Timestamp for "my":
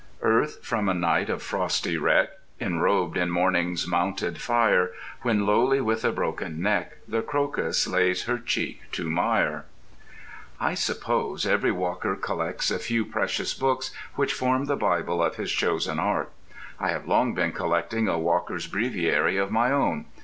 19.51-19.71